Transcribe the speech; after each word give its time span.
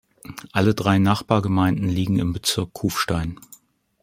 Alle 0.51 0.73
drei 0.73 0.97
Nachbargemeinden 0.97 1.87
liegen 1.87 2.17
im 2.17 2.33
Bezirk 2.33 2.73
Kufstein 2.73 3.39